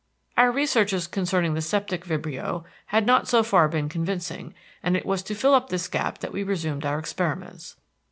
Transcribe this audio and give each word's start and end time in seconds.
Our 0.35 0.51
researches 0.51 1.05
concerning 1.05 1.53
the 1.53 1.61
septic 1.61 2.05
vibrio 2.05 2.63
had 2.87 3.05
not 3.05 3.27
so 3.27 3.43
far 3.43 3.67
been 3.67 3.87
convincing, 3.87 4.55
and 4.81 4.97
it 4.97 5.05
was 5.05 5.21
to 5.21 5.35
fill 5.35 5.53
up 5.53 5.69
this 5.69 5.87
gap 5.87 6.21
that 6.21 6.33
we 6.33 6.41
resumed 6.41 6.85
our 6.87 6.97
experiments. 6.97 7.75